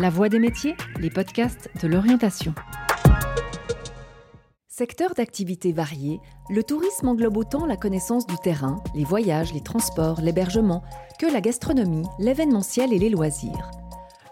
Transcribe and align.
La 0.00 0.10
Voix 0.10 0.28
des 0.28 0.38
métiers, 0.38 0.76
les 1.00 1.10
podcasts 1.10 1.70
de 1.82 1.88
l'orientation. 1.88 2.54
Secteur 4.68 5.12
d'activité 5.14 5.72
varié, 5.72 6.20
le 6.50 6.62
tourisme 6.62 7.08
englobe 7.08 7.36
autant 7.36 7.66
la 7.66 7.76
connaissance 7.76 8.24
du 8.24 8.36
terrain, 8.36 8.80
les 8.94 9.02
voyages, 9.02 9.52
les 9.52 9.60
transports, 9.60 10.20
l'hébergement, 10.20 10.84
que 11.18 11.26
la 11.26 11.40
gastronomie, 11.40 12.06
l'événementiel 12.20 12.92
et 12.92 12.98
les 13.00 13.10
loisirs. 13.10 13.72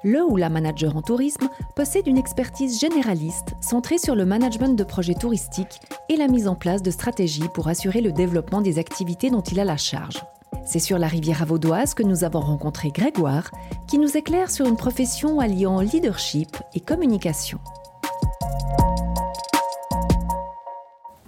Le 0.05 0.23
ou 0.23 0.37
la 0.37 0.51
manager 0.51 0.97
en 0.97 1.03
tourisme 1.03 1.49
possède 1.75 2.07
une 2.07 2.17
expertise 2.17 2.79
généraliste 2.79 3.55
centrée 3.61 3.99
sur 3.99 4.15
le 4.15 4.25
management 4.25 4.79
de 4.79 4.85
projets 4.85 5.15
touristiques 5.15 5.81
et 6.09 6.17
la 6.17 6.29
mise 6.29 6.47
en 6.47 6.55
place 6.55 6.83
de 6.83 6.93
stratégies 6.93 7.49
pour 7.55 7.67
assurer 7.67 8.03
le 8.03 8.13
développement 8.13 8.61
des 8.61 8.79
activités 8.79 9.31
dont 9.31 9.43
il 9.43 9.59
a 9.59 9.65
la 9.65 9.77
charge. 9.77 10.23
C'est 10.67 10.81
sur 10.81 10.99
la 10.99 11.07
rivière 11.07 11.47
Vaudoise 11.47 11.95
que 11.95 12.03
nous 12.03 12.25
avons 12.25 12.41
rencontré 12.41 12.91
Grégoire, 12.91 13.53
qui 13.87 13.99
nous 13.99 14.17
éclaire 14.17 14.51
sur 14.51 14.67
une 14.67 14.77
profession 14.77 15.39
alliant 15.39 15.81
leadership 15.81 16.57
et 16.75 16.81
communication. 16.81 17.61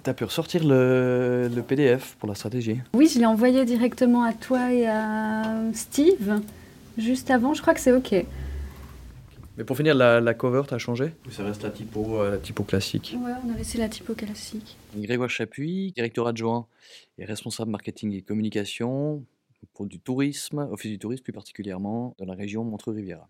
Tu 0.03 0.11
as 0.11 0.15
pu 0.15 0.25
ressortir 0.25 0.65
le, 0.65 1.49
le, 1.55 1.63
PDF 1.63 2.17
pour 2.19 2.29
la 2.29 2.35
stratégie 2.35 2.81
Oui, 2.95 3.09
je 3.13 3.21
l'ai 3.21 3.27
envoyé 3.27 3.65
directement 3.65 4.25
à 4.25 4.33
toi 4.33 4.73
et 4.73 4.89
à 4.89 5.45
Steve 5.73 6.41
juste 6.97 7.31
avant. 7.31 7.55
Je 7.55 7.63
crois 7.63 7.75
que 7.75 7.81
c'est 7.81 7.93
OK. 7.93 8.15
Mais 9.59 9.65
pour 9.65 9.77
finir, 9.77 9.97
la, 9.97 10.21
la 10.21 10.35
cover, 10.35 10.63
t'as 10.69 10.79
changé 10.79 11.11
Ou 11.27 11.33
ça 11.33 11.43
reste 11.43 11.65
la 11.65 11.71
typo, 11.71 12.21
euh, 12.21 12.31
la 12.31 12.39
typo 12.39 12.63
classique 12.63 13.17
Ouais, 13.21 13.33
on 13.45 13.53
a 13.53 13.57
laissé 13.57 13.77
la 13.77 13.89
typo 13.89 14.15
classique. 14.15 14.77
Grégoire 14.97 15.29
Chapuis, 15.29 15.91
directeur 15.91 16.29
adjoint 16.29 16.69
et 17.19 17.25
responsable 17.25 17.73
marketing 17.73 18.13
et 18.13 18.23
communication 18.23 19.25
pour 19.75 19.87
du 19.87 19.99
tourisme, 19.99 20.69
Office 20.71 20.93
du 20.93 21.01
tourisme 21.01 21.25
plus 21.25 21.33
particulièrement, 21.33 22.15
dans 22.19 22.25
la 22.25 22.35
région 22.35 22.63
Montreux-Riviera. 22.63 23.29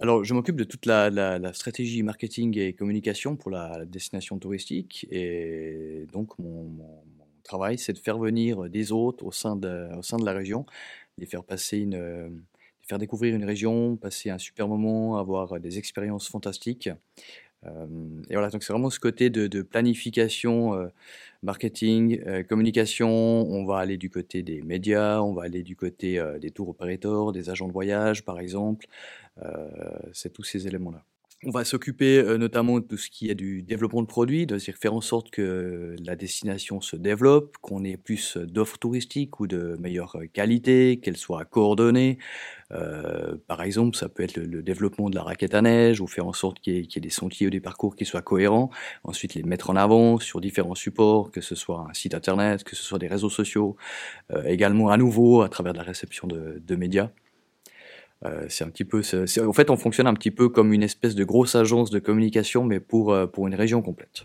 Alors, 0.00 0.24
je 0.24 0.34
m'occupe 0.34 0.56
de 0.56 0.64
toute 0.64 0.84
la, 0.84 1.10
la, 1.10 1.38
la, 1.38 1.52
stratégie 1.52 2.02
marketing 2.02 2.58
et 2.58 2.72
communication 2.72 3.36
pour 3.36 3.52
la 3.52 3.84
destination 3.84 4.36
touristique. 4.40 5.06
Et 5.12 6.08
donc, 6.12 6.36
mon, 6.40 6.64
mon, 6.64 7.04
mon 7.18 7.26
travail, 7.44 7.78
c'est 7.78 7.92
de 7.92 7.98
faire 7.98 8.18
venir 8.18 8.68
des 8.68 8.90
hôtes 8.90 9.22
au 9.22 9.30
sein 9.30 9.54
de, 9.54 9.96
au 9.96 10.02
sein 10.02 10.16
de 10.16 10.24
la 10.24 10.32
région, 10.32 10.66
les 11.18 11.26
faire 11.26 11.44
passer 11.44 11.78
une 11.78 12.42
faire 12.88 12.98
découvrir 12.98 13.34
une 13.34 13.44
région, 13.44 13.96
passer 13.96 14.30
un 14.30 14.38
super 14.38 14.66
moment, 14.68 15.18
avoir 15.18 15.60
des 15.60 15.78
expériences 15.78 16.28
fantastiques. 16.28 16.88
Et 18.30 18.34
voilà, 18.34 18.50
donc 18.50 18.62
c'est 18.62 18.72
vraiment 18.72 18.88
ce 18.88 19.00
côté 19.00 19.30
de, 19.30 19.62
planification, 19.62 20.90
marketing, 21.42 22.44
communication. 22.48 23.10
On 23.10 23.64
va 23.64 23.78
aller 23.78 23.96
du 23.96 24.10
côté 24.10 24.42
des 24.42 24.62
médias, 24.62 25.20
on 25.20 25.32
va 25.32 25.42
aller 25.42 25.64
du 25.64 25.74
côté 25.74 26.22
des 26.40 26.50
tours 26.52 26.68
operators, 26.68 27.32
des 27.32 27.50
agents 27.50 27.66
de 27.66 27.72
voyage, 27.72 28.24
par 28.24 28.38
exemple. 28.38 28.86
C'est 30.12 30.32
tous 30.32 30.44
ces 30.44 30.68
éléments-là. 30.68 31.02
On 31.44 31.50
va 31.50 31.64
s'occuper 31.64 32.18
euh, 32.18 32.36
notamment 32.36 32.80
de 32.80 32.84
tout 32.84 32.96
ce 32.96 33.08
qui 33.08 33.30
est 33.30 33.36
du 33.36 33.62
développement 33.62 34.02
de 34.02 34.08
produits, 34.08 34.44
de 34.44 34.58
faire 34.58 34.92
en 34.92 35.00
sorte 35.00 35.30
que 35.30 35.94
la 36.04 36.16
destination 36.16 36.80
se 36.80 36.96
développe, 36.96 37.58
qu'on 37.58 37.84
ait 37.84 37.96
plus 37.96 38.36
d'offres 38.36 38.76
touristiques 38.76 39.38
ou 39.38 39.46
de 39.46 39.76
meilleure 39.78 40.16
qualité, 40.32 40.98
qu'elles 41.00 41.16
soient 41.16 41.44
coordonnées. 41.44 42.18
Euh, 42.72 43.36
par 43.46 43.62
exemple, 43.62 43.96
ça 43.96 44.08
peut 44.08 44.24
être 44.24 44.36
le, 44.36 44.62
développement 44.64 45.10
de 45.10 45.14
la 45.14 45.22
raquette 45.22 45.54
à 45.54 45.62
neige 45.62 46.00
ou 46.00 46.08
faire 46.08 46.26
en 46.26 46.32
sorte 46.32 46.58
qu'il 46.58 46.74
y, 46.74 46.98
ait 46.98 47.00
des 47.00 47.08
sentiers 47.08 47.46
ou 47.46 47.50
des 47.50 47.60
parcours 47.60 47.94
qui 47.94 48.04
soient 48.04 48.20
cohérents. 48.20 48.70
Ensuite, 49.04 49.34
les 49.34 49.44
mettre 49.44 49.70
en 49.70 49.76
avant 49.76 50.18
sur 50.18 50.40
différents 50.40 50.74
supports, 50.74 51.30
que 51.30 51.40
ce 51.40 51.54
soit 51.54 51.86
un 51.88 51.94
site 51.94 52.14
internet, 52.14 52.64
que 52.64 52.74
ce 52.74 52.82
soit 52.82 52.98
des 52.98 53.06
réseaux 53.06 53.30
sociaux, 53.30 53.76
euh, 54.32 54.42
également 54.42 54.90
à 54.90 54.96
nouveau 54.96 55.42
à 55.42 55.48
travers 55.48 55.72
la 55.72 55.84
réception 55.84 56.26
de, 56.26 56.60
de 56.66 56.74
médias. 56.74 57.10
Euh, 58.24 58.46
c'est 58.48 58.64
un 58.64 58.70
petit 58.70 58.84
peu, 58.84 59.02
en 59.46 59.52
fait, 59.52 59.70
on 59.70 59.76
fonctionne 59.76 60.08
un 60.08 60.14
petit 60.14 60.30
peu 60.30 60.48
comme 60.48 60.72
une 60.72 60.82
espèce 60.82 61.14
de 61.14 61.24
grosse 61.24 61.54
agence 61.54 61.90
de 61.90 62.00
communication, 62.00 62.64
mais 62.64 62.80
pour, 62.80 63.12
euh, 63.12 63.26
pour 63.26 63.46
une 63.46 63.54
région 63.54 63.80
complète. 63.80 64.24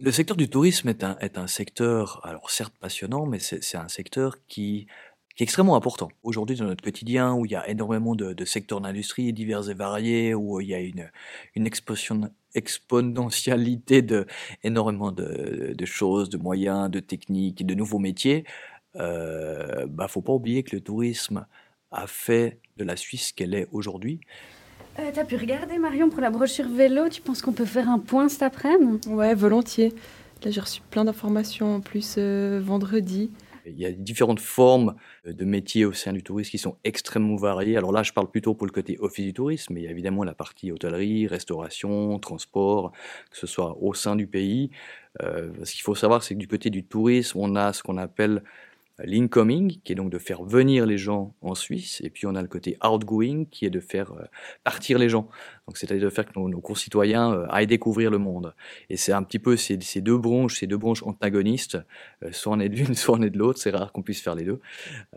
Le 0.00 0.12
secteur 0.12 0.36
du 0.36 0.50
tourisme 0.50 0.90
est 0.90 1.02
un, 1.02 1.16
est 1.20 1.38
un 1.38 1.46
secteur, 1.46 2.20
alors 2.24 2.50
certes 2.50 2.74
passionnant, 2.78 3.24
mais 3.24 3.38
c'est 3.38 3.78
un 3.78 3.88
secteur 3.88 4.36
qui, 4.46 4.86
qui 5.34 5.42
est 5.42 5.46
extrêmement 5.46 5.76
important. 5.76 6.10
Aujourd'hui, 6.22 6.56
dans 6.56 6.66
notre 6.66 6.84
quotidien, 6.84 7.34
où 7.34 7.44
il 7.44 7.52
y 7.52 7.56
a 7.56 7.68
énormément 7.68 8.14
de, 8.14 8.32
de 8.32 8.44
secteurs 8.44 8.80
d'industrie 8.80 9.32
divers 9.32 9.68
et 9.68 9.74
variés, 9.74 10.34
où 10.34 10.60
il 10.60 10.68
y 10.68 10.74
a 10.74 10.80
une, 10.80 11.10
une 11.56 11.66
exponentialité 12.54 14.02
de 14.02 14.26
énormément 14.62 15.10
de, 15.10 15.74
de, 15.76 15.84
choses, 15.84 16.30
de 16.30 16.38
moyens, 16.38 16.88
de 16.90 17.00
techniques, 17.00 17.66
de 17.66 17.74
nouveaux 17.74 17.98
métiers, 17.98 18.44
euh, 18.96 19.86
bah 19.88 20.06
faut 20.06 20.22
pas 20.22 20.32
oublier 20.32 20.62
que 20.62 20.76
le 20.76 20.80
tourisme 20.80 21.46
a 21.90 22.06
fait 22.06 22.60
de 22.76 22.84
la 22.84 22.96
Suisse 22.96 23.28
ce 23.28 23.34
qu'elle 23.34 23.54
est 23.54 23.66
aujourd'hui. 23.72 24.20
Euh, 25.00 25.10
T'as 25.12 25.24
pu 25.24 25.36
regarder 25.36 25.78
Marion 25.78 26.10
pour 26.10 26.20
la 26.20 26.30
brochure 26.30 26.68
vélo? 26.68 27.08
Tu 27.08 27.20
penses 27.20 27.42
qu'on 27.42 27.52
peut 27.52 27.64
faire 27.64 27.88
un 27.88 27.98
point 27.98 28.28
cet 28.28 28.42
après-midi? 28.42 29.08
Ouais, 29.08 29.34
volontiers. 29.34 29.92
Là, 30.44 30.50
j'ai 30.52 30.60
reçu 30.60 30.80
plein 30.90 31.04
d'informations 31.04 31.76
en 31.76 31.80
plus 31.80 32.14
euh, 32.18 32.60
vendredi. 32.62 33.30
Il 33.66 33.78
y 33.78 33.86
a 33.86 33.92
différentes 33.92 34.40
formes 34.40 34.94
de 35.26 35.44
métiers 35.44 35.84
au 35.84 35.92
sein 35.92 36.12
du 36.12 36.22
tourisme 36.22 36.50
qui 36.50 36.58
sont 36.58 36.76
extrêmement 36.84 37.36
variées. 37.36 37.76
Alors 37.76 37.92
là, 37.92 38.02
je 38.02 38.12
parle 38.12 38.30
plutôt 38.30 38.54
pour 38.54 38.66
le 38.66 38.72
côté 38.72 38.96
office 39.00 39.24
du 39.24 39.32
tourisme, 39.32 39.74
mais 39.74 39.80
il 39.80 39.84
y 39.84 39.88
a 39.88 39.90
évidemment 39.90 40.24
la 40.24 40.34
partie 40.34 40.72
hôtellerie, 40.72 41.26
restauration, 41.26 42.18
transport, 42.18 42.92
que 43.30 43.36
ce 43.36 43.46
soit 43.46 43.76
au 43.80 43.94
sein 43.94 44.16
du 44.16 44.26
pays. 44.26 44.70
Euh, 45.22 45.52
ce 45.64 45.72
qu'il 45.72 45.82
faut 45.82 45.94
savoir, 45.94 46.22
c'est 46.22 46.34
que 46.34 46.40
du 46.40 46.48
côté 46.48 46.70
du 46.70 46.84
tourisme, 46.84 47.38
on 47.40 47.56
a 47.56 47.72
ce 47.72 47.82
qu'on 47.82 47.98
appelle 47.98 48.42
l'incoming, 48.98 49.80
qui 49.82 49.92
est 49.92 49.96
donc 49.96 50.10
de 50.10 50.18
faire 50.18 50.42
venir 50.44 50.86
les 50.86 50.98
gens 50.98 51.34
en 51.40 51.54
Suisse, 51.54 52.00
et 52.04 52.10
puis 52.10 52.26
on 52.26 52.34
a 52.34 52.42
le 52.42 52.48
côté 52.48 52.76
outgoing, 52.84 53.44
qui 53.50 53.66
est 53.66 53.70
de 53.70 53.80
faire 53.80 54.12
euh, 54.12 54.24
partir 54.62 54.98
les 54.98 55.08
gens. 55.08 55.28
Donc 55.66 55.78
c'est-à-dire 55.78 56.04
de 56.04 56.10
faire 56.10 56.26
que 56.26 56.38
nos, 56.38 56.60
concitoyens 56.60 57.32
euh, 57.32 57.46
aillent 57.48 57.66
découvrir 57.66 58.10
le 58.10 58.18
monde. 58.18 58.54
Et 58.90 58.96
c'est 58.96 59.12
un 59.12 59.22
petit 59.22 59.38
peu 59.38 59.56
ces, 59.56 59.76
deux 60.00 60.18
branches, 60.18 60.60
ces 60.60 60.66
deux 60.66 60.76
branches 60.76 61.02
antagonistes, 61.02 61.78
euh, 62.22 62.28
soit 62.32 62.52
on 62.52 62.60
est 62.60 62.68
de 62.68 62.76
l'une, 62.76 62.94
soit 62.94 63.16
on 63.16 63.22
est 63.22 63.30
de 63.30 63.38
l'autre. 63.38 63.58
C'est 63.58 63.70
rare 63.70 63.92
qu'on 63.92 64.02
puisse 64.02 64.20
faire 64.20 64.34
les 64.34 64.44
deux. 64.44 64.60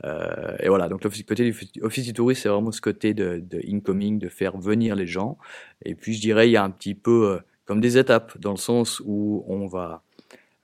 Euh, 0.05 0.55
et 0.59 0.69
voilà. 0.69 0.87
Donc 0.87 1.03
le 1.03 1.09
côté 1.09 1.49
du 1.49 1.55
office 1.81 2.05
du 2.05 2.13
tourisme, 2.13 2.41
c'est 2.43 2.49
vraiment 2.49 2.71
ce 2.71 2.81
côté 2.81 3.13
de, 3.13 3.43
de, 3.45 3.61
incoming, 3.69 4.19
de 4.19 4.29
faire 4.29 4.57
venir 4.57 4.95
les 4.95 5.07
gens. 5.07 5.37
Et 5.83 5.95
puis 5.95 6.13
je 6.13 6.21
dirais, 6.21 6.47
il 6.47 6.51
y 6.51 6.57
a 6.57 6.63
un 6.63 6.71
petit 6.71 6.95
peu 6.95 7.39
comme 7.65 7.81
des 7.81 7.97
étapes, 7.97 8.37
dans 8.39 8.51
le 8.51 8.57
sens 8.57 9.01
où 9.05 9.43
on 9.47 9.67
va 9.67 10.01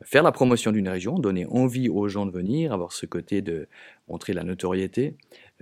faire 0.05 0.23
la 0.23 0.31
promotion 0.31 0.71
d'une 0.71 0.89
région, 0.89 1.19
donner 1.19 1.45
envie 1.45 1.89
aux 1.89 2.07
gens 2.07 2.25
de 2.25 2.31
venir, 2.31 2.73
avoir 2.73 2.91
ce 2.91 3.05
côté 3.05 3.41
de 3.41 3.67
montrer 4.07 4.33
la 4.33 4.43
notoriété, 4.43 5.15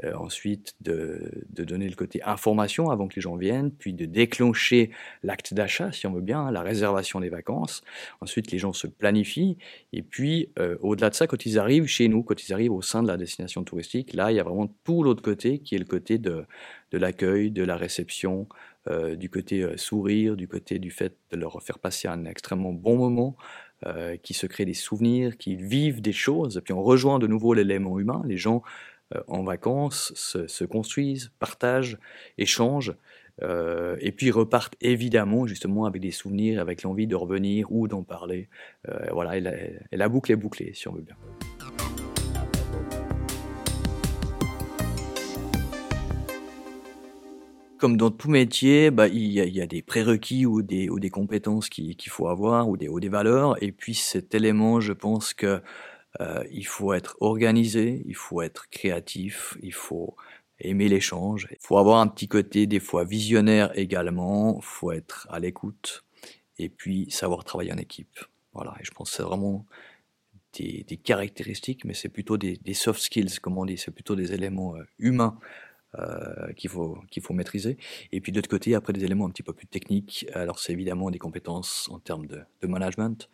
euh, 0.03 0.13
ensuite 0.15 0.73
de, 0.81 1.45
de, 1.49 1.63
donner 1.63 1.87
le 1.87 1.95
côté 1.95 2.23
information 2.23 2.89
avant 2.89 3.07
que 3.07 3.15
les 3.15 3.21
gens 3.21 3.35
viennent, 3.35 3.71
puis 3.71 3.93
de 3.93 4.05
déclencher 4.05 4.89
l'acte 5.21 5.53
d'achat, 5.53 5.91
si 5.91 6.07
on 6.07 6.13
veut 6.13 6.21
bien, 6.21 6.39
hein, 6.39 6.51
la 6.51 6.61
réservation 6.61 7.19
des 7.19 7.29
vacances. 7.29 7.83
Ensuite, 8.19 8.51
les 8.51 8.57
gens 8.57 8.73
se 8.73 8.87
planifient, 8.87 9.57
et 9.93 10.01
puis 10.01 10.49
euh, 10.57 10.77
au-delà 10.81 11.09
de 11.09 11.15
ça, 11.15 11.27
quand 11.27 11.45
ils 11.45 11.59
arrivent 11.59 11.85
chez 11.85 12.07
nous, 12.07 12.23
quand 12.23 12.47
ils 12.47 12.53
arrivent 12.53 12.73
au 12.73 12.81
sein 12.81 13.03
de 13.03 13.07
la 13.07 13.17
destination 13.17 13.63
touristique, 13.63 14.13
là, 14.13 14.31
il 14.31 14.35
y 14.35 14.39
a 14.39 14.43
vraiment 14.43 14.73
tout 14.83 15.03
l'autre 15.03 15.21
côté 15.21 15.59
qui 15.59 15.75
est 15.75 15.79
le 15.79 15.85
côté 15.85 16.17
de, 16.17 16.45
de 16.91 16.97
l'accueil, 16.97 17.51
de 17.51 17.63
la 17.63 17.75
réception, 17.77 18.47
euh, 18.89 19.15
du 19.15 19.29
côté 19.29 19.61
euh, 19.61 19.77
sourire, 19.77 20.35
du 20.35 20.47
côté 20.47 20.79
du 20.79 20.89
fait 20.89 21.15
de 21.31 21.37
leur 21.37 21.61
faire 21.61 21.77
passer 21.77 22.07
un 22.07 22.25
extrêmement 22.25 22.73
bon 22.73 22.97
moment, 22.97 23.35
euh, 23.85 24.17
qui 24.17 24.33
se 24.33 24.47
créent 24.47 24.65
des 24.65 24.73
souvenirs, 24.73 25.37
qui 25.37 25.55
vivent 25.55 26.01
des 26.01 26.13
choses, 26.13 26.59
puis 26.63 26.73
on 26.73 26.81
rejoint 26.81 27.19
de 27.19 27.27
nouveau 27.27 27.53
l'élément 27.53 27.99
humain, 27.99 28.23
les 28.25 28.37
gens 28.37 28.63
en 29.27 29.43
vacances 29.43 30.13
se, 30.15 30.47
se, 30.47 30.63
construisent, 30.63 31.31
partagent, 31.37 31.99
échangent, 32.37 32.95
et 33.41 34.11
puis 34.11 34.31
repartent 34.31 34.75
évidemment 34.79 35.47
justement 35.47 35.85
avec 35.85 36.01
des 36.01 36.11
souvenirs, 36.11 36.61
avec 36.61 36.83
l'envie 36.83 37.07
de 37.07 37.15
revenir 37.15 37.71
ou 37.71 37.89
d'en 37.89 38.03
parler. 38.03 38.47
Voilà, 39.11 39.35
et 39.35 39.41
la, 39.41 39.53
et 39.57 39.97
la 39.97 40.07
boucle 40.07 40.31
est 40.31 40.37
bouclée, 40.37 40.71
si 40.73 40.87
on 40.87 40.93
veut 40.93 41.01
bien. 41.01 41.17
Comme 47.81 47.97
dans 47.97 48.11
tout 48.11 48.29
métier, 48.29 48.91
bah, 48.91 49.07
il, 49.07 49.31
y 49.31 49.41
a, 49.41 49.45
il, 49.45 49.55
y 49.55 49.59
a, 49.59 49.65
des 49.65 49.81
prérequis 49.81 50.45
ou 50.45 50.61
des, 50.61 50.87
ou 50.87 50.99
des 50.99 51.09
compétences 51.09 51.67
qu'il 51.67 51.97
faut 52.09 52.27
avoir 52.27 52.69
ou 52.69 52.77
des, 52.77 52.87
ou 52.87 52.99
des 52.99 53.09
valeurs. 53.09 53.61
Et 53.63 53.71
puis 53.71 53.95
cet 53.95 54.35
élément, 54.35 54.79
je 54.79 54.93
pense 54.93 55.33
que 55.33 55.63
euh, 56.19 56.43
il 56.51 56.67
faut 56.67 56.93
être 56.93 57.17
organisé, 57.21 58.03
il 58.05 58.15
faut 58.15 58.43
être 58.43 58.69
créatif, 58.69 59.57
il 59.63 59.73
faut 59.73 60.15
aimer 60.59 60.89
l'échange, 60.89 61.47
il 61.49 61.57
faut 61.59 61.79
avoir 61.79 62.01
un 62.01 62.07
petit 62.07 62.27
côté 62.27 62.67
des 62.67 62.79
fois 62.79 63.03
visionnaire 63.03 63.71
également, 63.75 64.57
il 64.57 64.63
faut 64.63 64.91
être 64.91 65.27
à 65.31 65.39
l'écoute 65.39 66.03
et 66.59 66.69
puis 66.69 67.09
savoir 67.09 67.43
travailler 67.43 67.73
en 67.73 67.77
équipe. 67.77 68.19
Voilà, 68.53 68.75
et 68.79 68.83
je 68.83 68.91
pense 68.91 69.09
que 69.09 69.17
c'est 69.17 69.23
vraiment 69.23 69.65
des, 70.53 70.85
des, 70.87 70.97
caractéristiques, 70.97 71.83
mais 71.85 71.95
c'est 71.95 72.09
plutôt 72.09 72.37
des, 72.37 72.57
des, 72.57 72.75
soft 72.75 73.01
skills, 73.01 73.39
comme 73.41 73.57
on 73.57 73.65
dit, 73.65 73.77
c'est 73.77 73.89
plutôt 73.89 74.15
des 74.15 74.33
éléments 74.33 74.75
euh, 74.75 74.83
humains 74.99 75.39
euh, 75.99 76.53
qu'il 76.53 76.69
faut, 76.69 76.97
qu'il 77.09 77.21
faut 77.21 77.33
maîtriser. 77.33 77.77
Et 78.13 78.21
puis 78.21 78.31
de 78.31 78.37
l'autre 78.37 78.47
côté, 78.47 78.75
après 78.75 78.93
des 78.93 79.03
éléments 79.03 79.25
un 79.25 79.29
petit 79.29 79.43
peu 79.43 79.51
plus 79.51 79.67
techniques, 79.67 80.25
alors 80.33 80.57
c'est 80.57 80.71
évidemment 80.71 81.11
des 81.11 81.19
compétences 81.19 81.89
en 81.91 81.99
termes 81.99 82.27
de, 82.27 82.45
management, 82.65 83.29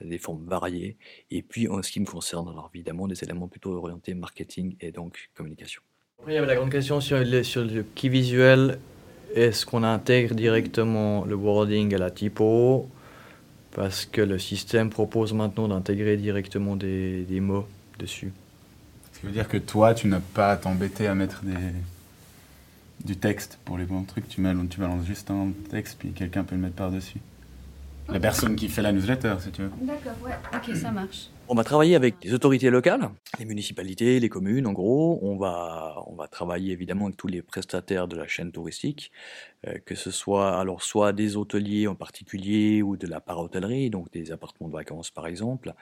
des 0.00 0.18
formes 0.18 0.46
variées. 0.46 0.96
Et 1.32 1.42
puis, 1.42 1.66
en 1.66 1.82
ce 1.82 1.90
qui 1.90 1.98
me 1.98 2.06
concerne, 2.06 2.48
alors 2.48 2.70
évidemment, 2.72 3.08
des 3.08 3.24
éléments 3.24 3.48
plutôt 3.48 3.72
orientés 3.72 4.14
marketing 4.14 4.76
et 4.80 4.92
donc 4.92 5.30
communication. 5.34 5.82
Après, 6.20 6.32
il 6.32 6.34
y 6.36 6.38
avait 6.38 6.46
la 6.46 6.54
grande 6.54 6.70
question 6.70 7.00
sur 7.00 7.18
le, 7.18 7.42
sur 7.42 7.64
le 7.64 7.82
key 7.96 8.08
visuel. 8.08 8.78
Est-ce 9.34 9.66
qu'on 9.66 9.82
intègre 9.82 10.36
directement 10.36 11.24
le 11.24 11.34
wording 11.34 11.92
à 11.96 11.98
la 11.98 12.12
typo? 12.12 12.88
Parce 13.72 14.06
que 14.06 14.20
le 14.20 14.38
système 14.38 14.88
propose 14.88 15.32
maintenant 15.32 15.66
d'intégrer 15.66 16.16
directement 16.16 16.76
des 16.76 17.40
mots 17.40 17.66
dessus. 17.98 18.32
Ce 19.18 19.22
qui 19.22 19.26
veut 19.26 19.32
dire 19.32 19.48
que 19.48 19.56
toi, 19.56 19.94
tu 19.94 20.06
n'as 20.06 20.20
pas 20.20 20.52
à 20.52 20.56
t'embêter 20.56 21.08
à 21.08 21.14
mettre 21.16 21.42
des, 21.42 21.56
du 23.04 23.16
texte 23.16 23.58
pour 23.64 23.76
les 23.76 23.84
bons 23.84 24.04
trucs. 24.04 24.28
Tu, 24.28 24.40
balances, 24.40 24.68
tu 24.70 24.78
balances 24.78 25.04
juste 25.04 25.28
un 25.32 25.48
texte, 25.70 25.96
puis 25.98 26.12
quelqu'un 26.12 26.44
peut 26.44 26.54
le 26.54 26.60
mettre 26.60 26.76
par-dessus. 26.76 27.18
La 28.08 28.20
personne 28.20 28.54
qui 28.54 28.68
fait 28.68 28.80
la 28.80 28.92
newsletter, 28.92 29.34
si 29.40 29.50
tu 29.50 29.62
veux. 29.62 29.72
D'accord, 29.80 30.12
ouais, 30.22 30.30
ok, 30.54 30.76
ça 30.76 30.92
marche. 30.92 31.30
On 31.50 31.54
va 31.54 31.64
travailler 31.64 31.96
avec 31.96 32.22
les 32.22 32.34
autorités 32.34 32.68
locales, 32.68 33.08
les 33.38 33.46
municipalités, 33.46 34.20
les 34.20 34.28
communes, 34.28 34.66
en 34.66 34.74
gros. 34.74 35.18
On 35.22 35.38
va, 35.38 36.02
on 36.06 36.14
va 36.14 36.28
travailler 36.28 36.72
évidemment 36.72 37.06
avec 37.06 37.16
tous 37.16 37.26
les 37.26 37.40
prestataires 37.40 38.06
de 38.06 38.16
la 38.16 38.28
chaîne 38.28 38.52
touristique, 38.52 39.10
euh, 39.66 39.78
que 39.86 39.94
ce 39.94 40.10
soit 40.10 40.58
alors 40.58 40.82
soit 40.82 41.14
des 41.14 41.36
hôteliers 41.36 41.86
en 41.86 41.94
particulier 41.94 42.82
ou 42.82 42.98
de 42.98 43.06
la 43.06 43.20
para-hôtellerie, 43.20 43.88
donc 43.88 44.10
des 44.12 44.30
appartements 44.30 44.68
de 44.68 44.74
vacances 44.74 45.10
par 45.10 45.26
exemple, 45.26 45.72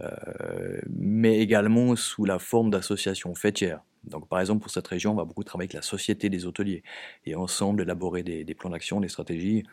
euh, 0.00 0.80
mais 0.88 1.38
également 1.40 1.96
sous 1.96 2.24
la 2.24 2.38
forme 2.38 2.70
d'associations 2.70 3.34
fêtières. 3.34 3.82
Donc, 4.04 4.28
par 4.28 4.40
exemple, 4.40 4.62
pour 4.62 4.70
cette 4.70 4.86
région, 4.86 5.10
on 5.12 5.16
va 5.16 5.24
beaucoup 5.24 5.42
travailler 5.42 5.66
avec 5.66 5.74
la 5.74 5.82
Société 5.82 6.30
des 6.30 6.46
hôteliers 6.46 6.82
et 7.26 7.34
ensemble 7.34 7.82
élaborer 7.82 8.22
des, 8.22 8.54
plans 8.54 8.70
d'action, 8.70 9.00
des 9.00 9.08
stratégies, 9.08 9.64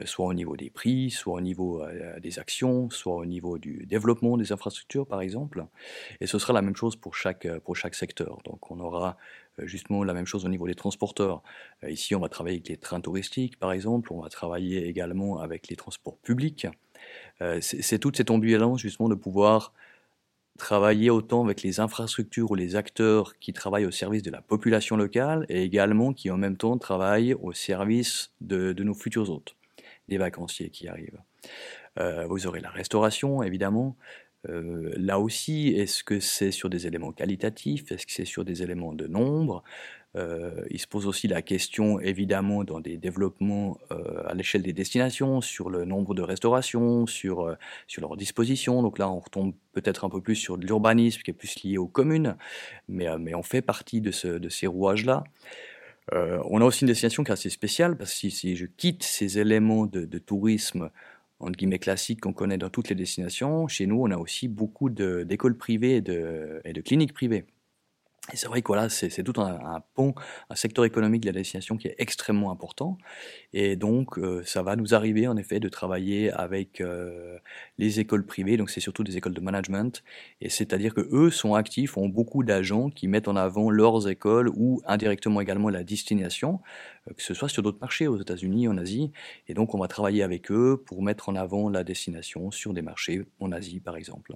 euh, 0.00 0.06
soit 0.06 0.26
au 0.26 0.34
niveau 0.34 0.56
des 0.56 0.70
prix, 0.70 1.10
soit 1.10 1.34
au 1.34 1.40
niveau 1.40 1.84
des 2.20 2.38
actions, 2.38 2.88
soit 2.90 3.14
au 3.14 3.26
niveau 3.26 3.58
du 3.58 3.84
développement 3.86 4.36
des 4.38 4.50
infrastructures, 4.50 4.77
par 5.08 5.20
exemple. 5.20 5.66
Et 6.20 6.26
ce 6.26 6.38
sera 6.38 6.52
la 6.52 6.62
même 6.62 6.76
chose 6.76 6.96
pour 6.96 7.14
chaque, 7.14 7.46
euh, 7.46 7.60
pour 7.60 7.76
chaque 7.76 7.94
secteur. 7.94 8.38
Donc, 8.44 8.70
on 8.70 8.80
aura 8.80 9.16
justement 9.58 10.04
la 10.04 10.14
même 10.14 10.26
chose 10.26 10.44
au 10.44 10.48
niveau 10.48 10.68
des 10.68 10.76
transporteurs. 10.76 11.42
Ici, 11.88 12.14
on 12.14 12.20
va 12.20 12.28
travailler 12.28 12.58
avec 12.58 12.68
les 12.68 12.76
trains 12.76 13.00
touristiques, 13.00 13.58
par 13.58 13.72
exemple. 13.72 14.12
On 14.12 14.20
va 14.20 14.28
travailler 14.28 14.86
également 14.86 15.40
avec 15.40 15.66
les 15.66 15.74
transports 15.74 16.16
publics. 16.18 16.68
C'est 17.60 17.98
toute 17.98 18.16
cette 18.16 18.30
ambulance, 18.30 18.80
justement, 18.80 19.08
de 19.08 19.16
pouvoir 19.16 19.72
travailler 20.58 21.08
autant 21.08 21.44
avec 21.44 21.62
les 21.62 21.80
infrastructures 21.80 22.50
ou 22.50 22.54
les 22.54 22.76
acteurs 22.76 23.38
qui 23.38 23.54
travaillent 23.54 23.86
au 23.86 23.90
service 23.90 24.22
de 24.22 24.30
la 24.30 24.42
population 24.42 24.96
locale 24.96 25.46
et 25.48 25.62
également 25.62 26.12
qui 26.12 26.30
en 26.30 26.36
même 26.36 26.56
temps 26.56 26.76
travaillent 26.76 27.32
au 27.34 27.52
service 27.52 28.32
de, 28.42 28.74
nos 28.82 28.94
futurs 28.94 29.30
hôtes, 29.30 29.56
des 30.08 30.18
vacanciers 30.18 30.68
qui 30.68 30.88
arrivent. 30.88 31.22
Euh, 31.98 32.26
vous 32.26 32.46
aurez 32.46 32.60
la 32.60 32.70
restauration, 32.70 33.42
évidemment. 33.42 33.96
Là 34.44 35.18
aussi, 35.18 35.68
est-ce 35.68 36.04
que 36.04 36.20
c'est 36.20 36.52
sur 36.52 36.70
des 36.70 36.86
éléments 36.86 37.12
qualitatifs? 37.12 37.90
Est-ce 37.90 38.06
que 38.06 38.12
c'est 38.12 38.24
sur 38.24 38.44
des 38.44 38.62
éléments 38.62 38.94
de 38.94 39.06
nombre? 39.06 39.64
Il 40.14 40.78
se 40.78 40.86
pose 40.86 41.06
aussi 41.06 41.28
la 41.28 41.42
question, 41.42 42.00
évidemment, 42.00 42.64
dans 42.64 42.80
des 42.80 42.96
développements 42.96 43.78
à 43.90 44.34
l'échelle 44.34 44.62
des 44.62 44.72
destinations, 44.72 45.40
sur 45.40 45.70
le 45.70 45.84
nombre 45.84 46.14
de 46.14 46.22
restaurations, 46.22 47.06
sur, 47.06 47.56
sur 47.88 48.00
leur 48.00 48.16
disposition. 48.16 48.80
Donc 48.80 48.98
là, 48.98 49.10
on 49.10 49.18
retombe 49.18 49.54
peut-être 49.72 50.04
un 50.04 50.08
peu 50.08 50.20
plus 50.20 50.36
sur 50.36 50.56
l'urbanisme, 50.56 51.20
qui 51.22 51.32
est 51.32 51.34
plus 51.34 51.62
lié 51.64 51.76
aux 51.76 51.88
communes, 51.88 52.36
mais, 52.88 53.06
mais 53.18 53.34
on 53.34 53.42
fait 53.42 53.60
partie 53.60 54.00
de, 54.00 54.12
ce, 54.12 54.28
de 54.28 54.48
ces 54.48 54.66
rouages-là. 54.68 55.24
on 56.12 56.60
a 56.60 56.64
aussi 56.64 56.82
une 56.82 56.88
destination 56.88 57.24
qui 57.24 57.30
est 57.30 57.34
assez 57.34 57.50
spéciale, 57.50 57.96
parce 57.96 58.12
que 58.12 58.30
si, 58.30 58.56
je 58.56 58.66
quitte 58.66 59.02
ces 59.02 59.38
éléments 59.38 59.86
de 59.86 60.18
tourisme 60.18 60.90
entre 61.40 61.56
guillemets 61.56 61.78
classiques 61.78 62.20
qu'on 62.20 62.32
connaît 62.32 62.58
dans 62.58 62.70
toutes 62.70 62.88
les 62.88 62.94
destinations, 62.94 63.68
chez 63.68 63.86
nous, 63.86 64.00
on 64.00 64.10
a 64.10 64.16
aussi 64.16 64.48
beaucoup 64.48 64.90
d'écoles 64.90 65.56
privées 65.56 65.96
et 65.96 66.00
de, 66.00 66.60
et 66.64 66.72
de 66.72 66.80
cliniques 66.80 67.12
privées. 67.12 67.46
C'est 68.34 68.46
vrai 68.46 68.60
que 68.60 68.66
voilà, 68.66 68.88
c'est 68.90 69.22
tout 69.22 69.40
un, 69.40 69.82
pont, 69.94 70.14
un 70.50 70.54
secteur 70.54 70.84
économique 70.84 71.22
de 71.22 71.28
la 71.28 71.32
destination 71.32 71.78
qui 71.78 71.88
est 71.88 71.94
extrêmement 71.98 72.50
important. 72.50 72.98
Et 73.54 73.74
donc, 73.76 74.18
euh, 74.18 74.42
ça 74.44 74.62
va 74.62 74.76
nous 74.76 74.94
arriver 74.94 75.26
en 75.26 75.36
effet 75.38 75.60
de 75.60 75.68
travailler 75.68 76.30
avec 76.32 76.82
euh, 76.82 77.38
les 77.78 78.00
écoles 78.00 78.26
privées. 78.26 78.58
Donc, 78.58 78.68
c'est 78.68 78.80
surtout 78.80 79.02
des 79.02 79.16
écoles 79.16 79.32
de 79.32 79.40
management. 79.40 80.02
Et 80.42 80.50
c'est-à-dire 80.50 80.94
que 80.94 81.08
eux 81.10 81.30
sont 81.30 81.54
actifs, 81.54 81.96
ont 81.96 82.08
beaucoup 82.08 82.42
d'agents 82.42 82.90
qui 82.90 83.08
mettent 83.08 83.28
en 83.28 83.36
avant 83.36 83.70
leurs 83.70 84.08
écoles 84.08 84.50
ou 84.54 84.82
indirectement 84.86 85.40
également 85.40 85.70
la 85.70 85.82
destination, 85.82 86.60
euh, 87.08 87.14
que 87.14 87.22
ce 87.22 87.32
soit 87.32 87.48
sur 87.48 87.62
d'autres 87.62 87.80
marchés, 87.80 88.08
aux 88.08 88.20
États-Unis, 88.20 88.68
en 88.68 88.76
Asie. 88.76 89.10
Et 89.48 89.54
donc, 89.54 89.74
on 89.74 89.78
va 89.78 89.88
travailler 89.88 90.22
avec 90.22 90.50
eux 90.50 90.82
pour 90.84 91.02
mettre 91.02 91.30
en 91.30 91.34
avant 91.34 91.70
la 91.70 91.82
destination 91.82 92.50
sur 92.50 92.74
des 92.74 92.82
marchés 92.82 93.22
en 93.40 93.52
Asie, 93.52 93.80
par 93.80 93.96
exemple. 93.96 94.34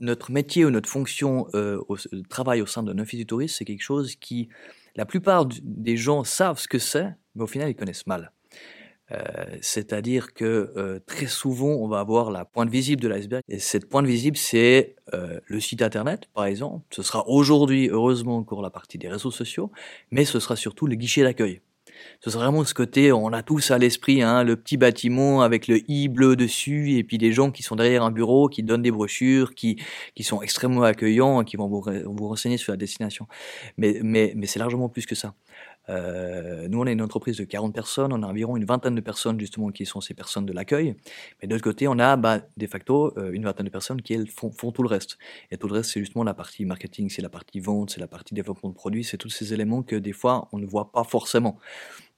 Notre 0.00 0.30
métier 0.30 0.64
ou 0.64 0.70
notre 0.70 0.88
fonction 0.88 1.46
euh, 1.54 1.80
au 1.88 1.96
travail 2.28 2.62
au 2.62 2.66
sein 2.66 2.82
d'un 2.82 2.98
office 2.98 3.18
du 3.18 3.26
tourisme, 3.26 3.54
c'est 3.58 3.64
quelque 3.64 3.82
chose 3.82 4.16
qui, 4.16 4.48
la 4.94 5.06
plupart 5.06 5.46
des 5.62 5.96
gens 5.96 6.24
savent 6.24 6.58
ce 6.58 6.68
que 6.68 6.78
c'est, 6.78 7.08
mais 7.34 7.42
au 7.42 7.46
final, 7.46 7.70
ils 7.70 7.74
connaissent 7.74 8.06
mal. 8.06 8.32
Euh, 9.12 9.22
c'est-à-dire 9.60 10.34
que 10.34 10.72
euh, 10.76 10.98
très 11.06 11.26
souvent, 11.26 11.68
on 11.68 11.86
va 11.86 12.00
avoir 12.00 12.30
la 12.30 12.44
pointe 12.44 12.70
visible 12.70 13.00
de 13.00 13.08
l'iceberg. 13.08 13.42
Et 13.48 13.60
cette 13.60 13.88
pointe 13.88 14.06
visible, 14.06 14.36
c'est 14.36 14.96
le 15.12 15.60
site 15.60 15.82
internet, 15.82 16.28
par 16.34 16.46
exemple. 16.46 16.84
Ce 16.90 17.02
sera 17.02 17.28
aujourd'hui, 17.28 17.88
heureusement, 17.88 18.36
encore 18.36 18.62
la 18.62 18.70
partie 18.70 18.98
des 18.98 19.08
réseaux 19.08 19.30
sociaux, 19.30 19.70
mais 20.10 20.24
ce 20.24 20.40
sera 20.40 20.56
surtout 20.56 20.86
le 20.86 20.96
guichet 20.96 21.22
d'accueil 21.22 21.60
ce 22.20 22.30
serait 22.30 22.44
vraiment 22.44 22.64
ce 22.64 22.74
côté, 22.74 23.12
on 23.12 23.32
a 23.32 23.42
tous 23.42 23.70
à 23.70 23.78
l'esprit 23.78 24.22
hein, 24.22 24.42
le 24.42 24.56
petit 24.56 24.76
bâtiment 24.76 25.42
avec 25.42 25.68
le 25.68 25.80
i 25.90 26.08
bleu 26.08 26.36
dessus 26.36 26.96
et 26.96 27.04
puis 27.04 27.18
des 27.18 27.32
gens 27.32 27.50
qui 27.50 27.62
sont 27.62 27.76
derrière 27.76 28.02
un 28.02 28.10
bureau, 28.10 28.48
qui 28.48 28.62
donnent 28.62 28.82
des 28.82 28.90
brochures, 28.90 29.54
qui, 29.54 29.80
qui 30.14 30.22
sont 30.22 30.42
extrêmement 30.42 30.82
accueillants, 30.82 31.44
qui 31.44 31.56
vont 31.56 31.68
vous, 31.68 31.84
vous 32.04 32.28
renseigner 32.28 32.56
sur 32.56 32.72
la 32.72 32.76
destination. 32.76 33.26
Mais, 33.76 34.00
mais, 34.02 34.32
mais 34.36 34.46
c'est 34.46 34.58
largement 34.58 34.88
plus 34.88 35.06
que 35.06 35.14
ça. 35.14 35.34
Euh, 35.88 36.68
nous, 36.68 36.80
on 36.80 36.86
est 36.86 36.92
une 36.92 37.02
entreprise 37.02 37.36
de 37.36 37.44
40 37.44 37.74
personnes, 37.74 38.12
on 38.12 38.22
a 38.22 38.26
environ 38.26 38.56
une 38.56 38.64
vingtaine 38.64 38.94
de 38.94 39.00
personnes 39.00 39.38
justement 39.38 39.70
qui 39.70 39.86
sont 39.86 40.00
ces 40.00 40.14
personnes 40.14 40.46
de 40.46 40.52
l'accueil. 40.52 40.96
Mais 41.40 41.48
de 41.48 41.54
l'autre 41.54 41.64
côté, 41.64 41.88
on 41.88 41.98
a 41.98 42.16
bah, 42.16 42.40
de 42.56 42.66
facto 42.66 43.16
euh, 43.18 43.32
une 43.32 43.44
vingtaine 43.44 43.66
de 43.66 43.70
personnes 43.70 44.02
qui 44.02 44.14
elles 44.14 44.28
font, 44.28 44.50
tout 44.50 44.82
le 44.82 44.88
reste. 44.88 45.18
Et 45.50 45.56
tout 45.56 45.68
le 45.68 45.74
reste, 45.74 45.90
c'est 45.92 46.00
justement 46.00 46.24
la 46.24 46.34
partie 46.34 46.64
marketing, 46.64 47.10
c'est 47.10 47.22
la 47.22 47.28
partie 47.28 47.60
vente, 47.60 47.90
c'est 47.90 48.00
la 48.00 48.08
partie 48.08 48.34
développement 48.34 48.70
de 48.70 48.74
produits, 48.74 49.04
c'est 49.04 49.18
tous 49.18 49.30
ces 49.30 49.54
éléments 49.54 49.82
que 49.82 49.96
des 49.96 50.12
fois 50.12 50.48
on 50.52 50.58
ne 50.58 50.66
voit 50.66 50.92
pas 50.92 51.04
forcément. 51.04 51.58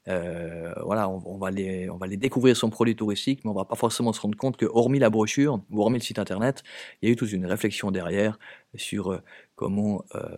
Euh, 0.08 0.72
voilà, 0.84 1.08
on, 1.08 1.36
va 1.36 1.50
les, 1.50 1.90
on 1.90 1.96
va 1.98 2.06
les 2.06 2.16
découvrir 2.16 2.56
son 2.56 2.70
produit 2.70 2.96
touristique, 2.96 3.44
mais 3.44 3.50
on 3.50 3.54
va 3.54 3.66
pas 3.66 3.74
forcément 3.76 4.12
se 4.12 4.20
rendre 4.20 4.38
compte 4.38 4.56
que, 4.56 4.64
hormis 4.64 4.98
la 4.98 5.10
brochure 5.10 5.60
ou 5.70 5.82
hormis 5.82 5.98
le 5.98 6.04
site 6.04 6.18
internet, 6.18 6.62
il 7.02 7.08
y 7.08 7.10
a 7.10 7.12
eu 7.12 7.16
toute 7.16 7.32
une 7.32 7.44
réflexion 7.46 7.90
derrière 7.90 8.38
sur 8.74 9.12
euh, 9.12 9.22
comment 9.54 10.04
euh, 10.14 10.36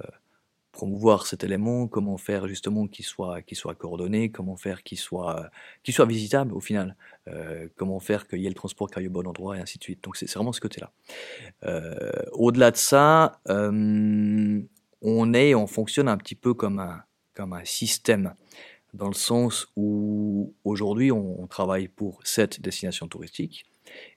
promouvoir 0.73 1.27
cet 1.27 1.45
élément, 1.45 1.89
comment 1.89 2.17
faire 2.17 2.47
justement 2.49 2.87
qu'il 2.87 3.05
soit, 3.05 3.43
qu'il 3.43 3.57
soit 3.57 3.75
coordonné, 3.75 4.31
comment 4.31 4.57
faire 4.57 4.83
qu'il 4.83 4.99
soit, 4.99 5.51
qu'il 5.83 5.95
soit 5.95 6.07
visitable 6.07 6.53
au 6.55 6.61
final, 6.61 6.97
comment 7.77 7.99
faire 8.01 8.27
qu'il 8.27 8.41
y 8.41 8.47
ait 8.47 8.51
le 8.51 8.55
transport 8.55 8.91
qui 8.91 8.99
aille 8.99 9.09
au 9.09 9.11
bon 9.11 9.27
endroit 9.27 9.57
et 9.57 9.61
ainsi 9.61 9.79
de 9.79 9.83
suite. 9.83 10.03
Donc 10.05 10.17
c'est 10.17 10.31
vraiment 10.33 10.53
ce 10.53 10.61
côté-là. 10.61 10.93
Au-delà 12.33 12.71
de 12.71 12.77
ça, 12.77 13.41
on 13.49 15.35
est, 15.35 15.55
on 15.55 15.67
fonctionne 15.67 16.09
un 16.09 16.17
petit 16.17 16.35
peu 16.35 16.55
comme 16.55 16.79
un, 16.79 17.03
comme 17.35 17.53
un 17.53 17.65
système 17.65 18.35
dans 18.95 19.09
le 19.09 19.15
sens 19.15 19.69
où 19.77 20.55
aujourd'hui 20.65 21.13
on, 21.13 21.47
travaille 21.47 21.89
pour 21.89 22.21
cette 22.25 22.61
destination 22.61 23.09
touristique, 23.09 23.65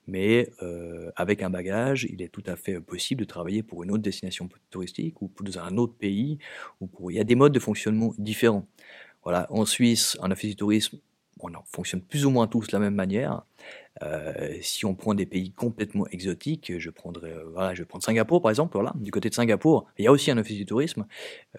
mais 0.07 0.49
euh, 0.61 1.11
avec 1.15 1.41
un 1.41 1.49
bagage, 1.49 2.07
il 2.09 2.21
est 2.21 2.29
tout 2.29 2.43
à 2.45 2.55
fait 2.55 2.79
possible 2.79 3.21
de 3.21 3.25
travailler 3.25 3.63
pour 3.63 3.83
une 3.83 3.91
autre 3.91 4.03
destination 4.03 4.49
touristique 4.69 5.21
ou 5.21 5.27
pour 5.27 5.45
un 5.57 5.77
autre 5.77 5.95
pays. 5.95 6.37
Il 6.81 7.15
y 7.15 7.19
a 7.19 7.23
des 7.23 7.35
modes 7.35 7.53
de 7.53 7.59
fonctionnement 7.59 8.13
différents. 8.17 8.67
Voilà, 9.23 9.47
en 9.49 9.65
Suisse, 9.65 10.17
un 10.21 10.31
office 10.31 10.49
du 10.49 10.55
tourisme, 10.55 10.99
on 11.39 11.49
fonctionne 11.65 12.01
plus 12.01 12.25
ou 12.25 12.29
moins 12.29 12.47
tous 12.47 12.67
de 12.67 12.73
la 12.73 12.79
même 12.79 12.95
manière. 12.95 13.43
Euh, 14.01 14.57
si 14.61 14.85
on 14.85 14.95
prend 14.95 15.13
des 15.13 15.25
pays 15.25 15.51
complètement 15.51 16.07
exotiques, 16.07 16.71
je 16.77 16.89
prendrais, 16.89 17.31
euh, 17.31 17.43
voilà, 17.53 17.73
je 17.73 17.81
vais 17.81 17.85
prendre 17.85 18.03
Singapour 18.03 18.41
par 18.41 18.49
exemple. 18.49 18.77
Du 18.95 19.11
côté 19.11 19.29
de 19.29 19.35
Singapour, 19.35 19.85
il 19.97 20.05
y 20.05 20.07
a 20.07 20.11
aussi 20.11 20.31
un 20.31 20.37
office 20.37 20.57
du 20.57 20.65
tourisme. 20.65 21.05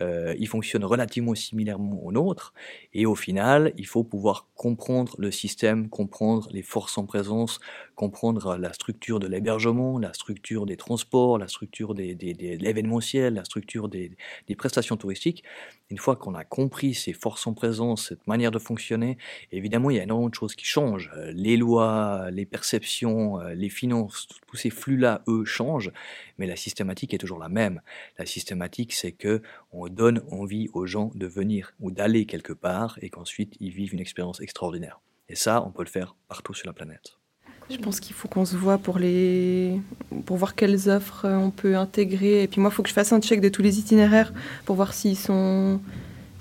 Il 0.00 0.49
fonctionne 0.49 0.85
relativement 0.85 1.35
similairement 1.35 2.02
au 2.04 2.12
nôtre, 2.12 2.54
et 2.92 3.06
au 3.06 3.14
final, 3.14 3.73
il 3.76 3.87
faut 3.87 4.04
pouvoir 4.04 4.49
comprendre 4.54 5.14
le 5.18 5.30
système, 5.30 5.88
comprendre 5.88 6.49
les 6.50 6.62
forces 6.62 6.99
en 6.99 7.06
présence, 7.06 7.61
comprendre 7.95 8.57
la 8.57 8.73
structure 8.73 9.21
de 9.21 9.27
l'hébergement, 9.27 9.99
la 9.99 10.13
structure 10.13 10.67
des 10.67 10.77
transports, 10.77 11.39
la 11.39 11.49
structure 11.49 11.95
des, 11.95 12.15
de 12.15 12.63
l'événementiel, 12.63 13.35
la 13.35 13.45
structure 13.45 13.89
des, 13.89 14.11
des, 14.49 14.57
prestations 14.57 14.97
touristiques. 14.97 15.45
Une 15.91 15.99
fois 15.99 16.17
qu'on 16.17 16.35
a 16.35 16.45
compris 16.45 16.95
ces 16.95 17.13
forces 17.13 17.47
en 17.47 17.55
présence, 17.55 18.09
cette 18.09 18.27
manière 18.27 18.51
de 18.51 18.59
fonctionner, 18.59 19.19
évidemment, 19.53 19.91
il 19.91 19.97
y 19.97 20.01
a 20.01 20.03
énormément 20.03 20.29
de 20.29 20.35
choses 20.35 20.55
qui 20.55 20.65
changent. 20.65 21.11
Les 21.33 21.57
lois 21.57 22.25
euh, 22.25 22.31
les 22.31 22.47
perceptions, 22.47 23.41
euh, 23.41 23.55
les 23.55 23.69
finances, 23.69 24.29
tous 24.47 24.57
ces 24.57 24.71
flux-là, 24.71 25.23
eux, 25.29 25.45
changent, 25.45 25.93
mais 26.39 26.47
la 26.47 26.57
systématique 26.57 27.15
est 27.15 27.19
toujours 27.19 27.39
la 27.39 27.49
même. 27.49 27.81
La 28.19 28.27
systématique, 28.27 28.93
c'est 28.93 29.13
que 29.13 29.43
on 29.73 29.89
donne 29.89 30.23
envie 30.31 30.69
aux 30.73 30.87
gens 30.87 31.11
de 31.15 31.27
venir 31.27 31.73
ou 31.81 31.91
d'aller 31.91 32.27
quelque 32.27 32.53
part 32.53 32.99
et 33.03 33.11
qu'ensuite 33.11 33.55
ils 33.61 33.73
vivent 33.73 33.95
une 33.95 34.01
expérience 34.01 34.41
extraordinaire. 34.41 35.01
Et 35.29 35.37
ça, 35.37 35.65
on 35.65 35.71
peut 35.71 35.85
le 35.85 35.89
faire 35.89 36.17
partout 36.29 36.55
sur 36.55 36.67
la 36.67 36.73
planète. 36.73 37.24
Je 37.71 37.76
pense 37.78 37.99
qu'il 38.00 38.14
faut 38.14 38.28
qu'on 38.28 38.44
se 38.44 38.56
voit 38.56 38.78
pour, 38.78 38.99
les... 38.99 39.80
pour 40.26 40.37
voir 40.37 40.54
quelles 40.54 40.88
offres 40.90 41.26
on 41.28 41.50
peut 41.50 41.76
intégrer. 41.76 42.42
Et 42.42 42.49
puis 42.49 42.61
moi, 42.61 42.71
il 42.71 42.75
faut 42.75 42.83
que 42.83 42.88
je 42.88 42.94
fasse 42.94 43.12
un 43.12 43.21
check 43.21 43.40
de 43.40 43.49
tous 43.49 43.62
les 43.62 43.78
itinéraires 43.78 44.33
pour 44.64 44.76
voir 44.76 44.92
s'ils 44.92 45.16
sont 45.16 45.80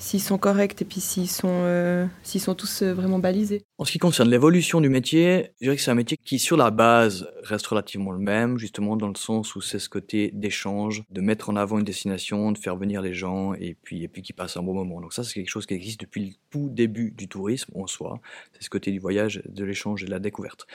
s'ils 0.04 0.22
sont 0.22 0.38
corrects 0.38 0.82
et 0.82 0.86
puis 0.86 1.00
s'ils 1.00 1.30
sont, 1.30 1.48
euh, 1.50 2.06
sont 2.24 2.56
tous 2.56 2.82
euh, 2.82 2.94
vraiment 2.94 3.20
balisés. 3.20 3.64
En 3.78 3.86
ce 3.86 3.92
qui 3.94 4.00
concerne 4.00 4.30
l'évolution 4.30 4.82
du 4.82 4.90
métier, 4.90 5.52
je 5.60 5.66
dirais 5.66 5.78
que 5.78 5.82
c'est 5.82 5.92
un 5.92 5.96
métier 5.96 6.18
qui, 6.18 6.40
sur 6.40 6.58
la 6.58 6.72
base, 6.72 7.28
reste 7.42 7.66
relativement 7.68 8.12
le 8.12 8.20
même, 8.20 8.58
justement 8.58 8.98
dans 8.98 9.08
le 9.08 9.16
sens 9.16 9.56
où 9.56 9.62
c'est 9.62 9.80
ce 9.80 9.88
côté 9.88 10.32
d'échange, 10.34 11.04
de 11.10 11.22
mettre 11.22 11.50
en 11.50 11.56
avant 11.56 11.80
une 11.80 11.86
destination, 11.86 12.52
de 12.52 12.58
faire 12.58 12.76
venir 12.76 13.02
les 13.02 13.14
gens 13.14 13.54
et 13.54 13.78
puis, 13.82 14.04
et 14.04 14.10
puis 14.10 14.22
qui 14.22 14.34
passent 14.34 14.58
un 14.58 14.62
bon 14.62 14.74
moment. 14.74 15.00
Donc 15.00 15.14
ça, 15.14 15.24
c'est 15.24 15.36
quelque 15.36 15.50
chose 15.50 15.66
qui 15.66 15.74
existe 15.74 16.02
depuis 16.02 16.26
le 16.26 16.32
tout 16.52 16.70
début 16.70 17.12
du 17.12 17.30
tourisme 17.30 17.72
en 17.76 17.88
soi. 17.88 18.20
C'est 18.54 18.64
ce 18.64 18.70
côté 18.70 18.92
du 18.92 19.00
voyage, 19.00 19.42
de 19.46 19.64
l'échange 19.64 20.04
et 20.04 20.06
de 20.06 20.12
la 20.12 20.20
découverte. 20.20 20.68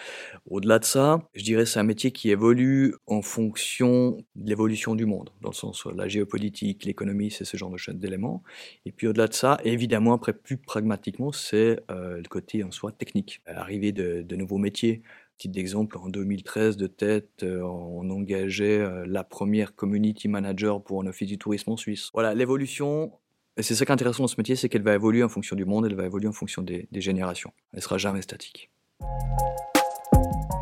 Au-delà 0.48 0.78
de 0.78 0.84
ça, 0.84 1.20
je 1.34 1.44
dirais 1.44 1.64
que 1.64 1.68
c'est 1.68 1.80
un 1.80 1.84
métier 1.84 2.12
qui 2.12 2.30
évolue 2.30 2.94
en 3.06 3.20
fonction 3.20 4.24
de 4.36 4.48
l'évolution 4.48 4.94
du 4.94 5.04
monde, 5.04 5.30
dans 5.42 5.50
le 5.50 5.54
sens 5.54 5.84
la 5.94 6.08
géopolitique, 6.08 6.84
l'économie, 6.86 7.30
c'est 7.30 7.44
ce 7.44 7.56
genre 7.58 7.74
d'éléments. 7.88 8.42
Et 8.86 8.92
puis 8.92 9.06
au-delà 9.18 9.28
de 9.28 9.34
ça, 9.34 9.58
évidemment, 9.64 10.14
après, 10.14 10.32
plus 10.32 10.56
pragmatiquement, 10.56 11.32
c'est 11.32 11.80
euh, 11.90 12.18
le 12.18 12.28
côté 12.28 12.62
en 12.62 12.70
soi 12.70 12.92
technique. 12.92 13.42
L'arrivée 13.48 13.90
de, 13.90 14.36
nouveaux 14.36 14.58
métiers. 14.58 15.02
Titre 15.38 15.54
d'exemple, 15.54 15.98
en 15.98 16.08
2013, 16.08 16.76
de 16.76 16.86
tête, 16.86 17.42
euh, 17.42 17.62
on 17.62 18.08
engageait 18.10 18.78
euh, 18.78 19.04
la 19.08 19.24
première 19.24 19.74
community 19.74 20.28
manager 20.28 20.82
pour 20.82 21.02
un 21.02 21.06
office 21.06 21.26
du 21.26 21.36
tourisme 21.36 21.70
en 21.70 21.76
Suisse. 21.76 22.10
Voilà, 22.14 22.32
l'évolution, 22.32 23.10
et 23.56 23.64
c'est 23.64 23.74
ça 23.74 23.84
qui 23.84 23.90
est 23.90 23.94
intéressant 23.94 24.22
dans 24.22 24.28
ce 24.28 24.36
métier, 24.38 24.54
c'est 24.54 24.68
qu'elle 24.68 24.82
va 24.82 24.94
évoluer 24.94 25.24
en 25.24 25.28
fonction 25.28 25.56
du 25.56 25.64
monde, 25.64 25.86
elle 25.86 25.96
va 25.96 26.06
évoluer 26.06 26.28
en 26.28 26.32
fonction 26.32 26.62
des, 26.62 26.86
des 26.92 27.00
générations. 27.00 27.52
Elle 27.72 27.82
sera 27.82 27.98
jamais 27.98 28.22
statique. 28.22 28.70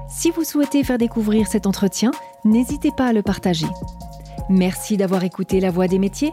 Si 0.09 0.31
vous 0.31 0.45
souhaitez 0.45 0.83
faire 0.83 0.99
découvrir 0.99 1.47
cet 1.47 1.67
entretien, 1.67 2.11
n'hésitez 2.47 2.91
pas 2.97 3.09
à 3.09 3.13
le 3.13 3.23
partager. 3.23 3.67
Merci 4.49 4.97
d'avoir 4.97 5.25
écouté 5.25 5.61
La 5.61 5.71
Voix 5.71 5.89
des 5.89 5.99
métiers 5.99 6.33